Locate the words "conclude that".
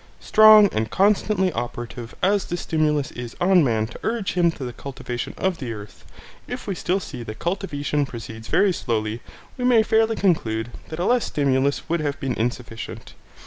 10.15-10.97